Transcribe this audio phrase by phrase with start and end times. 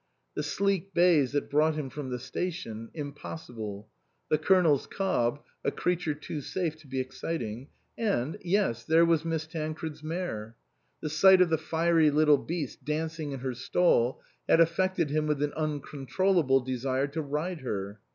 [0.33, 3.87] The sleek bays that brought him from the station impossible;
[4.29, 7.67] the Colonel's cob, a creature too safe to be excit ing;
[7.99, 10.55] and yes, there was Miss Tancred's mare.
[11.01, 14.19] The sight of the fiery little beast dancing in her stall
[14.49, 17.99] had affected him with an uncontrollable desire to ride her.